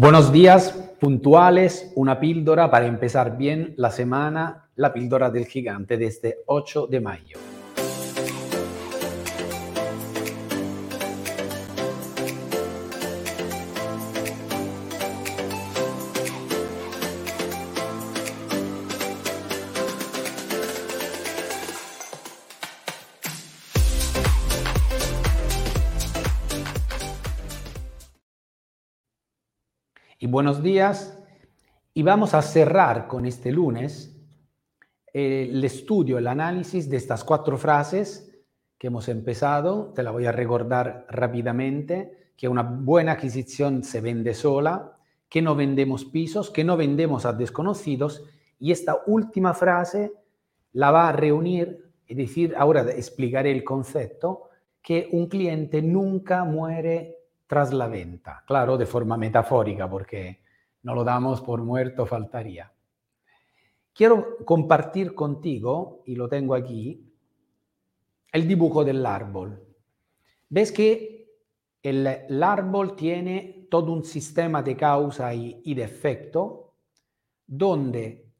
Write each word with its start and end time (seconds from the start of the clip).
Buenos 0.00 0.32
días, 0.32 0.72
puntuales, 0.98 1.92
una 1.94 2.18
píldora 2.20 2.70
para 2.70 2.86
empezar 2.86 3.36
bien 3.36 3.74
la 3.76 3.90
semana, 3.90 4.70
la 4.76 4.94
píldora 4.94 5.28
del 5.28 5.44
gigante 5.44 5.98
desde 5.98 6.38
8 6.46 6.86
de 6.86 7.00
mayo. 7.02 7.49
Y 30.22 30.26
buenos 30.26 30.62
días. 30.62 31.18
Y 31.94 32.02
vamos 32.02 32.34
a 32.34 32.42
cerrar 32.42 33.08
con 33.08 33.24
este 33.24 33.50
lunes 33.50 34.14
eh, 35.14 35.48
el 35.50 35.64
estudio, 35.64 36.18
el 36.18 36.26
análisis 36.26 36.90
de 36.90 36.98
estas 36.98 37.24
cuatro 37.24 37.56
frases 37.56 38.30
que 38.78 38.88
hemos 38.88 39.08
empezado. 39.08 39.94
Te 39.94 40.02
la 40.02 40.10
voy 40.10 40.26
a 40.26 40.32
recordar 40.32 41.06
rápidamente, 41.08 42.32
que 42.36 42.48
una 42.48 42.62
buena 42.62 43.12
adquisición 43.12 43.82
se 43.82 44.02
vende 44.02 44.34
sola, 44.34 44.98
que 45.28 45.40
no 45.40 45.56
vendemos 45.56 46.04
pisos, 46.04 46.50
que 46.50 46.64
no 46.64 46.76
vendemos 46.76 47.24
a 47.24 47.32
desconocidos. 47.32 48.22
Y 48.58 48.72
esta 48.72 48.98
última 49.06 49.54
frase 49.54 50.12
la 50.72 50.90
va 50.90 51.08
a 51.08 51.12
reunir, 51.12 51.92
es 52.06 52.16
decir, 52.18 52.54
ahora 52.58 52.82
explicaré 52.90 53.52
el 53.52 53.64
concepto, 53.64 54.50
que 54.82 55.08
un 55.12 55.28
cliente 55.28 55.80
nunca 55.80 56.44
muere 56.44 57.19
tras 57.50 57.72
la 57.72 57.88
venta. 57.88 58.44
Claro, 58.46 58.78
de 58.78 58.86
forma 58.86 59.16
metafórica, 59.16 59.90
porque 59.90 60.40
no 60.84 60.94
lo 60.94 61.02
damos 61.02 61.40
por 61.40 61.60
muerto, 61.64 62.06
faltaría. 62.06 62.72
Quiero 63.92 64.36
compartir 64.44 65.16
contigo, 65.16 66.04
y 66.06 66.14
lo 66.14 66.28
tengo 66.28 66.54
aquí, 66.54 67.12
el 68.30 68.46
dibujo 68.46 68.84
del 68.84 69.04
árbol. 69.04 69.60
Ves 70.48 70.70
que 70.70 71.28
el, 71.82 72.40
árbol 72.40 72.94
tiene 72.94 73.66
todo 73.68 73.94
un 73.94 74.04
sistema 74.04 74.62
de 74.62 74.76
causa 74.76 75.34
y, 75.34 75.60
y 75.64 75.74
de 75.74 75.82
efecto, 75.82 76.74
donde 77.48 78.30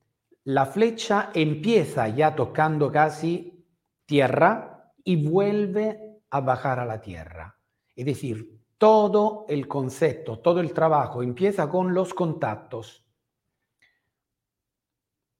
la 0.45 0.67
flecha 0.67 1.33
empieza 1.35 2.07
ya 2.07 2.37
tocando 2.37 2.93
casi 2.93 3.67
tierra 4.07 4.93
y 5.03 5.29
vuelve 5.29 6.21
a 6.31 6.41
bajar 6.41 6.79
a 6.79 6.85
la 6.85 7.01
tierra. 7.01 7.59
Es 7.97 8.07
decir, 8.07 8.60
todo 8.81 9.45
el 9.51 9.69
concepto, 9.69 10.39
todo 10.39 10.61
el 10.61 10.73
trabajo 10.73 11.23
empieza 11.23 11.69
con 11.69 11.93
los 11.93 12.15
contactos. 12.15 13.07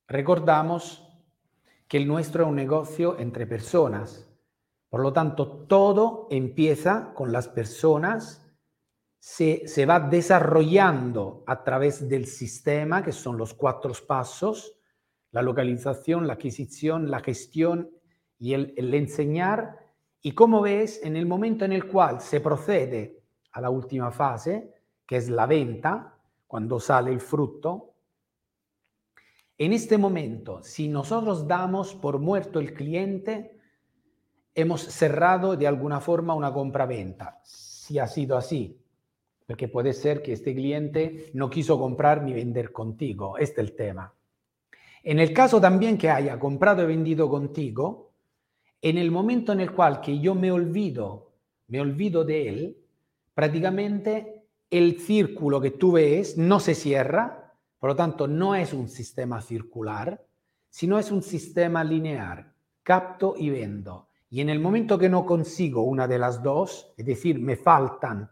Recordamos 0.07 1.11
que 1.89 1.97
el 1.97 2.07
nuestro 2.07 2.43
es 2.43 2.51
un 2.51 2.57
negocio 2.57 3.19
entre 3.19 3.47
personas. 3.47 4.31
Por 4.91 5.01
lo 5.01 5.15
tanto, 5.15 5.65
todo 5.67 6.29
empieza 6.31 7.15
con 7.15 7.33
las 7.33 7.49
personas, 7.49 8.47
se, 9.19 9.67
se 9.67 9.87
va 9.87 10.01
desarrollando 10.01 11.43
a 11.47 11.65
través 11.65 12.11
del 12.11 12.27
sistema, 12.27 13.03
que 13.03 13.13
son 13.13 13.39
los 13.39 13.55
cuatro 13.55 13.95
pasos, 14.07 14.79
la 15.31 15.41
localización, 15.41 16.27
la 16.27 16.35
adquisición, 16.35 17.11
la 17.11 17.21
gestión 17.21 17.91
y 18.39 18.53
el, 18.53 18.75
el 18.77 18.93
enseñar. 18.93 19.79
Y 20.21 20.33
como 20.33 20.61
ves, 20.61 21.01
en 21.03 21.17
el 21.17 21.25
momento 21.25 21.65
en 21.65 21.73
el 21.73 21.89
cual 21.89 22.21
se 22.21 22.41
procede 22.41 23.20
a 23.53 23.61
la 23.61 23.71
última 23.71 24.11
fase, 24.11 24.73
que 25.07 25.17
es 25.17 25.29
la 25.29 25.47
venta, 25.47 26.17
cuando 26.47 26.81
sale 26.81 27.13
el 27.13 27.21
fruto. 27.21 27.95
En 29.57 29.73
este 29.73 29.99
momento, 29.99 30.63
si 30.63 30.89
nosotros 30.89 31.47
damos 31.47 31.95
por 31.95 32.19
muerto 32.19 32.59
el 32.59 32.75
cliente, 32.75 33.59
hemos 34.55 34.83
cerrado 34.83 35.57
de 35.57 35.67
alguna 35.67 36.01
forma 36.01 36.35
una 36.35 36.53
compra-venta. 36.53 37.41
Si 37.45 37.99
ha 37.99 38.07
sido 38.07 38.37
así, 38.37 38.81
porque 39.47 39.69
puede 39.69 39.93
ser 39.93 40.23
que 40.23 40.33
este 40.33 40.55
cliente 40.55 41.31
no 41.35 41.51
quiso 41.51 41.79
comprar 41.79 42.23
ni 42.23 42.33
vender 42.33 42.73
contigo. 42.73 43.37
Este 43.37 43.61
es 43.61 43.69
el 43.69 43.77
tema. 43.77 44.15
En 45.03 45.19
el 45.19 45.33
caso 45.33 45.61
también 45.61 45.97
que 45.97 46.11
haya 46.11 46.39
comprado 46.39 46.83
y 46.83 46.87
vendido 46.87 47.29
contigo, 47.29 48.13
en 48.83 48.99
el 48.99 49.11
momento 49.11 49.53
en 49.53 49.61
el 49.61 49.73
cual 49.73 50.01
que 50.01 50.19
yo 50.21 50.35
me 50.35 50.53
olvido, 50.53 51.33
me 51.69 51.81
olvido 51.81 52.25
de 52.25 52.49
él, 52.49 52.80
prácticamente 53.41 54.45
el 54.69 55.01
círculo 55.01 55.63
que 55.63 55.71
tú 55.71 55.93
ves 55.93 56.37
no 56.37 56.61
se 56.61 56.75
cierra, 56.75 57.55
por 57.79 57.89
lo 57.89 57.97
tanto 57.97 58.29
no 58.29 58.55
es 58.55 58.75
un 58.75 58.87
sistema 58.87 59.41
circular, 59.41 60.23
sino 60.69 60.99
es 60.99 61.11
un 61.11 61.23
sistema 61.23 61.83
lineal, 61.83 62.53
capto 62.83 63.35
y 63.39 63.49
vendo. 63.49 64.11
Y 64.29 64.43
en 64.43 64.51
el 64.51 64.61
momento 64.61 64.99
que 64.99 65.09
no 65.09 65.25
consigo 65.25 65.85
una 65.85 66.07
de 66.07 66.19
las 66.19 66.43
dos, 66.43 66.93
es 66.99 67.07
decir, 67.07 67.39
me 67.39 67.57
faltan 67.57 68.31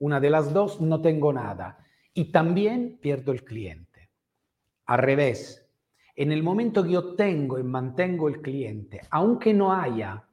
una 0.00 0.20
de 0.20 0.28
las 0.28 0.52
dos, 0.52 0.82
no 0.82 1.00
tengo 1.00 1.32
nada. 1.32 1.78
Y 2.12 2.26
también 2.26 2.98
pierdo 3.00 3.32
el 3.32 3.44
cliente. 3.44 4.10
Al 4.84 4.98
revés, 4.98 5.66
en 6.14 6.30
el 6.30 6.42
momento 6.42 6.84
que 6.84 6.90
yo 6.90 7.14
tengo 7.14 7.58
y 7.58 7.62
mantengo 7.62 8.28
el 8.28 8.42
cliente, 8.42 9.00
aunque 9.08 9.54
no 9.54 9.72
haya 9.72 10.28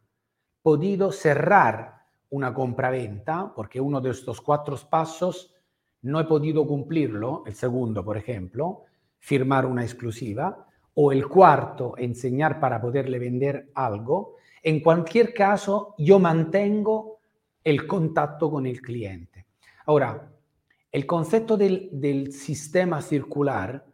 podido 0.61 1.13
cerrar 1.13 1.98
una 2.31 2.53
compraventa, 2.53 3.51
porque 3.55 3.81
uno 3.81 4.01
de 4.01 4.11
estos 4.11 4.41
cuatro 4.41 4.77
pasos 4.89 5.53
no 6.01 6.19
he 6.19 6.25
podido 6.25 6.65
cumplirlo, 6.65 7.43
el 7.45 7.53
segundo, 7.53 8.03
por 8.03 8.17
ejemplo, 8.17 8.83
firmar 9.17 9.65
una 9.65 9.83
exclusiva, 9.83 10.65
o 10.93 11.11
el 11.11 11.27
cuarto, 11.27 11.95
enseñar 11.97 12.59
para 12.59 12.81
poderle 12.81 13.19
vender 13.19 13.71
algo, 13.73 14.35
en 14.61 14.81
cualquier 14.81 15.33
caso 15.33 15.95
yo 15.97 16.19
mantengo 16.19 17.19
el 17.63 17.87
contacto 17.87 18.49
con 18.51 18.65
el 18.65 18.81
cliente. 18.81 19.45
Ahora, 19.85 20.31
el 20.91 21.05
concepto 21.05 21.55
del, 21.55 21.89
del 21.91 22.31
sistema 22.31 23.01
circular 23.01 23.85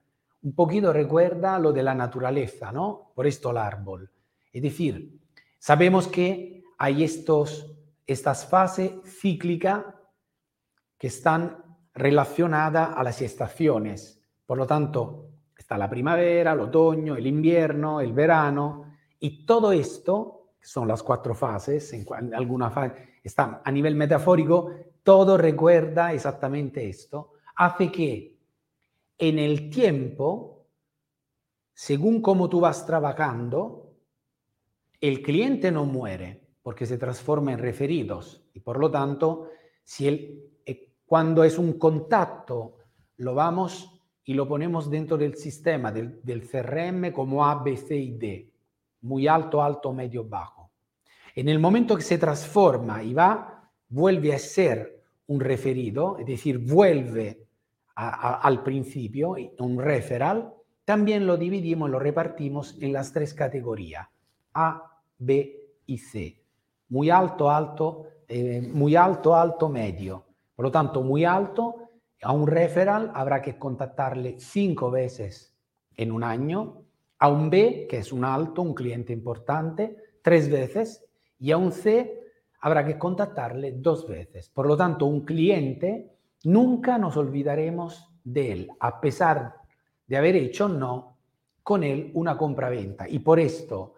un 0.46 0.54
poquito 0.54 0.94
recuerda 0.94 1.58
lo 1.58 1.74
de 1.74 1.82
la 1.82 1.96
naturaleza, 1.96 2.72
¿no? 2.72 3.12
Por 3.16 3.26
esto 3.26 3.50
el 3.50 3.58
árbol. 3.58 4.12
Es 4.54 4.62
decir, 4.62 5.20
sabemos 5.58 6.08
que 6.08 6.64
hay 6.78 7.04
estos 7.04 7.75
estas 8.06 8.46
fases 8.48 8.92
cíclicas 9.04 9.84
que 10.98 11.08
están 11.08 11.64
relacionadas 11.94 12.92
a 12.96 13.04
las 13.04 13.22
estaciones. 13.22 14.22
Por 14.46 14.58
lo 14.58 14.68
tanto, 14.68 15.30
está 15.58 15.78
la 15.78 15.90
primavera, 15.90 16.54
el 16.54 16.60
otoño, 16.60 17.16
el 17.16 17.26
invierno, 17.26 18.02
el 18.02 18.14
verano, 18.14 18.94
y 19.20 19.46
todo 19.46 19.72
esto, 19.72 20.52
que 20.60 20.68
son 20.68 20.88
las 20.88 21.02
cuatro 21.02 21.34
fases, 21.34 21.92
en 21.94 22.34
alguna 22.34 22.70
fase, 22.70 23.16
está 23.24 23.62
a 23.64 23.72
nivel 23.72 23.96
metafórico, 23.96 24.72
todo 25.04 25.38
recuerda 25.38 26.14
exactamente 26.14 26.88
esto, 26.88 27.34
hace 27.56 27.92
que 27.92 28.38
en 29.18 29.40
el 29.40 29.70
tiempo, 29.70 30.68
según 31.74 32.22
cómo 32.22 32.50
tú 32.50 32.60
vas 32.60 32.86
trabajando, 32.86 33.94
el 35.00 35.22
cliente 35.22 35.72
no 35.72 35.86
muere, 35.86 36.45
porque 36.66 36.88
se 36.88 36.98
transforma 36.98 37.54
en 37.54 37.60
referidos 37.60 38.42
y 38.56 38.60
por 38.60 38.80
lo 38.80 38.90
tanto, 38.90 39.50
si 39.84 40.08
el, 40.08 40.50
eh, 40.66 40.94
cuando 41.06 41.44
es 41.44 41.60
un 41.60 41.74
contacto, 41.74 42.78
lo 43.18 43.36
vamos 43.36 44.02
y 44.24 44.34
lo 44.34 44.48
ponemos 44.48 44.90
dentro 44.90 45.16
del 45.16 45.36
sistema 45.36 45.92
del, 45.92 46.20
del 46.24 46.50
CRM 46.50 47.12
como 47.12 47.46
A, 47.46 47.62
B, 47.62 47.78
C 47.78 47.96
y 47.96 48.18
D, 48.18 48.52
muy 49.02 49.28
alto, 49.28 49.62
alto, 49.62 49.94
medio, 49.94 50.24
bajo. 50.24 50.72
En 51.36 51.50
el 51.50 51.60
momento 51.60 51.96
que 51.96 52.02
se 52.02 52.18
transforma 52.18 53.04
y 53.04 53.14
va, 53.14 53.70
vuelve 53.88 54.34
a 54.34 54.40
ser 54.40 55.04
un 55.28 55.42
referido, 55.42 56.18
es 56.18 56.26
decir, 56.26 56.58
vuelve 56.58 57.46
a, 57.94 58.10
a, 58.10 58.34
al 58.42 58.64
principio, 58.64 59.36
un 59.60 59.80
referral, 59.80 60.52
también 60.84 61.28
lo 61.28 61.38
dividimos, 61.38 61.92
lo 61.92 62.00
repartimos 62.00 62.76
en 62.82 62.92
las 62.92 63.14
tres 63.14 63.36
categorías, 63.36 64.08
A, 64.56 65.00
B 65.20 65.62
y 65.86 66.00
C 66.00 66.45
muy 66.90 67.10
alto, 67.10 67.50
alto, 67.50 68.06
eh, 68.28 68.62
muy 68.62 68.96
alto, 68.96 69.36
alto, 69.36 69.70
medio. 69.70 70.26
Por 70.56 70.66
lo 70.66 70.72
tanto, 70.72 71.02
muy 71.02 71.26
alto, 71.26 71.90
a 72.22 72.32
un 72.32 72.48
referral 72.48 73.12
habrá 73.14 73.42
que 73.42 73.58
contactarle 73.58 74.40
cinco 74.40 74.90
veces 74.90 75.54
en 75.96 76.12
un 76.12 76.24
año, 76.24 76.84
a 77.20 77.30
un 77.30 77.50
B, 77.50 77.88
que 77.90 78.00
es 78.00 78.12
un 78.12 78.26
alto, 78.26 78.62
un 78.62 78.74
cliente 78.74 79.14
importante, 79.14 79.96
tres 80.22 80.50
veces, 80.50 81.06
y 81.40 81.52
a 81.52 81.58
un 81.58 81.72
C 81.72 82.24
habrá 82.62 82.86
que 82.86 82.98
contactarle 82.98 83.74
dos 83.74 84.08
veces. 84.08 84.50
Por 84.50 84.68
lo 84.68 84.76
tanto, 84.76 85.06
un 85.06 85.26
cliente 85.26 86.12
nunca 86.44 86.98
nos 86.98 87.18
olvidaremos 87.18 88.10
de 88.24 88.52
él, 88.52 88.72
a 88.80 89.00
pesar 89.00 89.56
de 90.08 90.18
haber 90.18 90.36
hecho 90.36 90.68
no 90.68 91.18
con 91.64 91.84
él 91.84 92.12
una 92.14 92.38
compra-venta. 92.38 93.08
Y 93.08 93.20
por 93.20 93.40
esto 93.40 93.96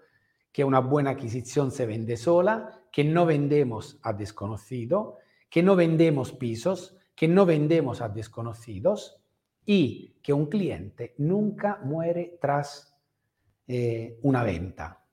que 0.52 0.64
una 0.64 0.80
buena 0.80 1.12
adquisición 1.12 1.72
se 1.72 1.86
vende 1.86 2.18
sola, 2.18 2.77
que 2.92 3.04
no 3.04 3.26
vendemos 3.26 4.00
a 4.04 4.14
desconocido, 4.14 5.18
que 5.50 5.64
no 5.64 5.76
vendemos 5.76 6.32
pisos, 6.32 6.98
que 7.16 7.28
no 7.28 7.46
vendemos 7.46 8.02
a 8.02 8.10
desconocidos 8.10 9.22
y 9.66 10.16
que 10.22 10.34
un 10.34 10.48
cliente 10.48 11.16
nunca 11.18 11.80
muere 11.84 12.38
tras 12.40 12.96
eh, 13.68 14.20
una 14.22 14.44
venta. 14.44 15.04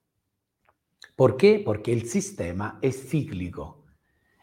¿Por 1.16 1.36
qué? 1.36 1.62
Porque 1.64 1.92
el 1.92 2.08
sistema 2.08 2.78
es 2.82 3.08
cíclico. 3.08 3.84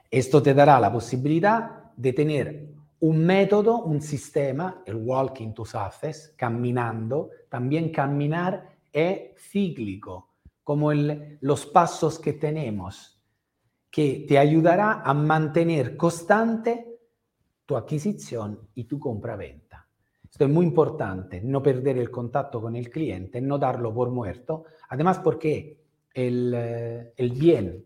Esto 0.09 0.41
te 0.41 0.53
dará 0.53 0.79
la 0.79 0.91
posibilidad 0.91 1.91
de 1.95 2.13
tener 2.13 2.69
un 2.99 3.25
método, 3.25 3.83
un 3.83 4.01
sistema, 4.01 4.83
el 4.85 4.95
walking 4.95 5.53
to 5.53 5.65
success, 5.65 6.33
caminando. 6.37 7.29
También 7.49 7.91
caminar 7.91 8.69
es 8.91 9.31
cíclico, 9.37 10.29
como 10.63 10.91
los 10.93 11.65
pasos 11.65 12.19
que 12.19 12.33
tenemos, 12.33 13.20
que 13.91 14.25
te 14.27 14.39
ayudará 14.39 15.01
a 15.01 15.13
mantener 15.13 15.97
constante 15.97 16.99
tu 17.65 17.75
adquisición 17.75 18.69
y 18.73 18.85
tu 18.85 18.97
compra-venta. 18.97 19.85
Esto 20.23 20.45
es 20.45 20.49
muy 20.49 20.65
importante, 20.65 21.41
no 21.41 21.61
perder 21.61 21.97
el 21.97 22.09
contacto 22.09 22.61
con 22.61 22.77
el 22.77 22.89
cliente, 22.89 23.41
no 23.41 23.57
darlo 23.57 23.93
por 23.93 24.09
muerto, 24.09 24.63
además 24.87 25.19
porque 25.19 25.81
el, 26.13 26.53
eh, 26.55 27.13
el 27.17 27.31
bien, 27.31 27.83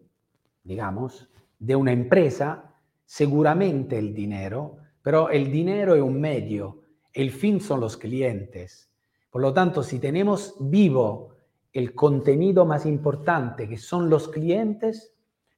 digamos, 0.64 1.28
de 1.58 1.76
una 1.76 1.92
empresa, 1.92 2.76
seguramente 3.04 3.98
el 3.98 4.14
dinero, 4.14 4.78
pero 5.02 5.30
el 5.30 5.52
dinero 5.52 5.96
es 5.96 6.04
un 6.04 6.22
medio, 6.22 6.82
el 7.12 7.32
fin 7.32 7.60
son 7.60 7.80
los 7.80 7.98
clientes. 7.98 8.92
Por 9.32 9.42
lo 9.42 9.54
tanto, 9.54 9.82
si 9.82 9.98
tenemos 9.98 10.56
vivo 10.60 11.36
el 11.74 11.96
contenido 11.96 12.66
más 12.66 12.86
importante, 12.86 13.68
que 13.68 13.78
son 13.78 14.10
los 14.10 14.28
clientes, 14.28 15.15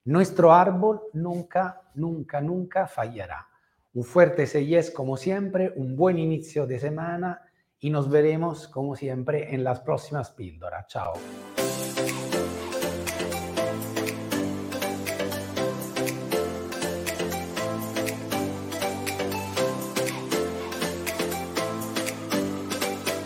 nuestro 0.08 0.54
árbol 0.54 1.02
nunca, 1.14 1.82
nunca, 1.96 2.40
nunca 2.40 2.88
fallará. 2.88 3.48
Un 3.94 4.06
fuerte 4.06 4.46
yes 4.66 4.90
como 4.90 5.18
siempre, 5.18 5.74
un 5.76 5.98
buen 5.98 6.18
inicio 6.18 6.66
de 6.66 6.80
semana 6.80 7.42
y 7.80 7.90
nos 7.90 8.10
veremos 8.10 8.70
como 8.70 8.96
siempre 8.96 9.54
en 9.54 9.64
las 9.64 9.82
próximas 9.82 10.32
píldoras. 10.32 10.88
Chao. 10.88 11.14